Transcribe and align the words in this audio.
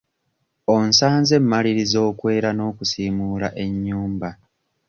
Onsanze 0.75 1.35
mmalirizza 1.43 1.99
okwera 2.09 2.49
n'okusiimuula 2.53 3.47
ennyumba. 3.63 4.29